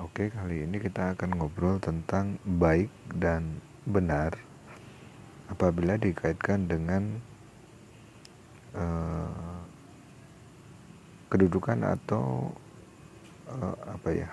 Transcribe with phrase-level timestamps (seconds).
[0.00, 2.88] Oke, kali ini kita akan ngobrol tentang baik
[3.20, 4.32] dan benar
[5.52, 7.20] apabila dikaitkan dengan
[8.72, 9.60] uh,
[11.28, 12.48] kedudukan atau
[13.52, 14.30] uh, apa ya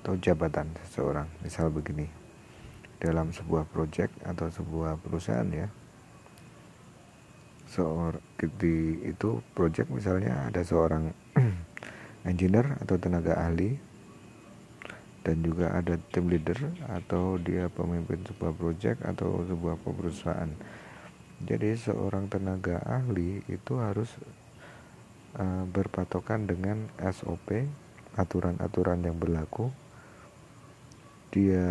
[0.00, 1.28] atau jabatan seseorang.
[1.44, 2.08] Misal begini,
[3.04, 5.68] dalam sebuah proyek atau sebuah perusahaan ya,
[7.68, 8.16] seorang
[8.56, 11.12] di itu proyek misalnya ada seorang
[12.32, 13.91] engineer atau tenaga ahli
[15.22, 16.58] dan juga ada tim leader
[16.90, 20.50] atau dia pemimpin sebuah proyek atau sebuah perusahaan.
[21.42, 24.10] Jadi seorang tenaga ahli itu harus
[25.38, 27.66] uh, berpatokan dengan SOP,
[28.18, 29.70] aturan-aturan yang berlaku.
[31.32, 31.64] Dia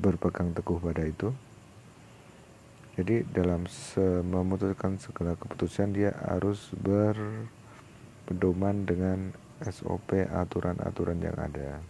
[0.00, 1.28] berpegang teguh pada itu.
[2.96, 3.68] Jadi dalam
[4.26, 11.84] memutuskan segala keputusan dia harus berpedoman dengan SOP aturan-aturan yang ada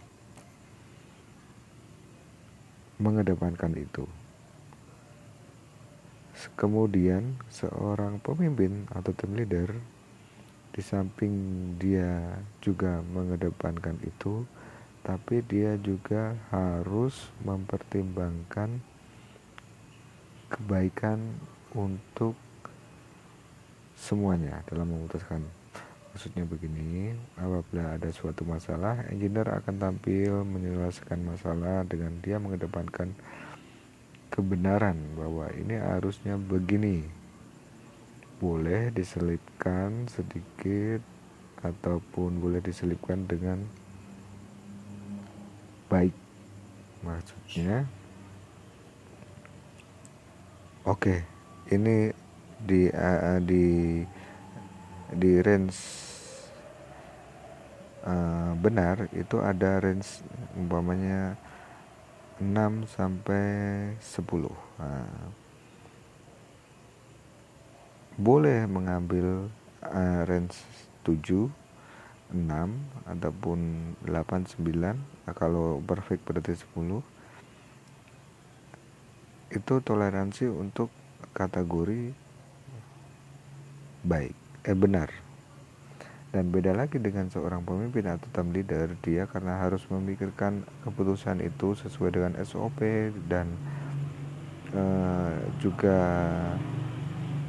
[2.99, 4.03] mengedepankan itu.
[6.55, 9.75] Kemudian seorang pemimpin atau tim leader
[10.71, 11.33] di samping
[11.75, 14.47] dia juga mengedepankan itu,
[15.03, 18.79] tapi dia juga harus mempertimbangkan
[20.51, 21.19] kebaikan
[21.75, 22.35] untuk
[23.99, 25.43] semuanya dalam memutuskan
[26.11, 33.13] Maksudnya begini, apabila ada suatu masalah, engineer akan tampil menyelesaikan masalah dengan dia mengedepankan
[34.33, 37.05] kebenaran bahwa ini harusnya begini.
[38.39, 41.03] Boleh diselipkan sedikit
[41.61, 43.63] ataupun boleh diselipkan dengan
[45.91, 46.15] baik.
[46.99, 47.87] Maksudnya
[50.89, 51.21] Oke,
[51.69, 52.09] ini
[52.57, 54.01] di uh, di
[55.09, 55.77] di range
[58.05, 60.21] uh, benar itu ada range
[60.53, 61.35] umpamanya
[62.39, 63.45] 6 sampai
[63.99, 64.47] 10
[64.79, 65.27] nah,
[68.15, 69.51] boleh mengambil
[69.83, 70.55] uh, range
[71.03, 71.51] 7
[72.29, 72.39] 6
[73.09, 73.59] ataupun
[74.05, 77.01] 8 9 nah, kalau perfect berarti 10
[79.49, 80.93] itu toleransi untuk
[81.33, 82.13] kategori
[84.05, 85.09] baik eh benar.
[86.29, 91.73] Dan beda lagi dengan seorang pemimpin atau tim leader dia karena harus memikirkan keputusan itu
[91.73, 92.85] sesuai dengan SOP
[93.25, 93.49] dan
[94.77, 95.97] uh, juga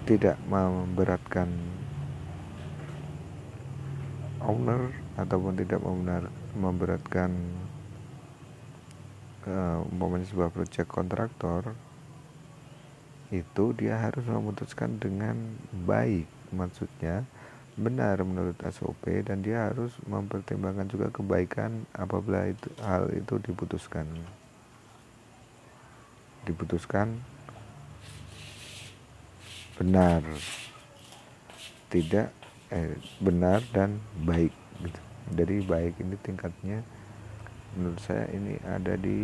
[0.08, 1.52] tidak memberatkan
[4.40, 4.88] owner
[5.20, 7.30] ataupun tidak membenar, memberatkan
[9.44, 11.76] uh, umpamanya sebuah proyek kontraktor
[13.30, 15.38] itu dia harus memutuskan dengan
[15.86, 17.22] baik maksudnya
[17.78, 24.04] benar menurut SOP dan dia harus mempertimbangkan juga kebaikan apabila itu hal itu diputuskan
[26.44, 27.22] diputuskan
[29.78, 30.20] benar
[31.88, 32.34] tidak
[32.68, 34.52] eh, benar dan baik
[34.82, 35.00] gitu.
[35.30, 36.82] dari baik ini tingkatnya
[37.78, 39.22] menurut saya ini ada di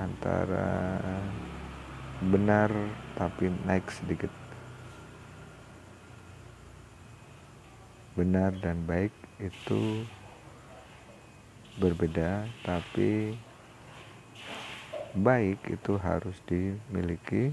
[0.00, 0.68] antara
[2.22, 2.70] benar
[3.18, 4.30] tapi naik sedikit.
[8.14, 9.10] Benar dan baik
[9.42, 10.06] itu
[11.82, 13.34] berbeda tapi
[15.18, 17.50] baik itu harus dimiliki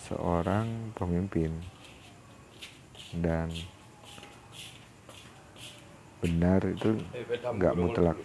[0.00, 1.52] seorang pemimpin.
[3.12, 3.52] Dan
[6.24, 7.00] benar itu
[7.56, 8.16] nggak mutlak